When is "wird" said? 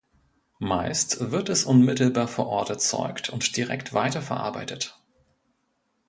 1.29-1.47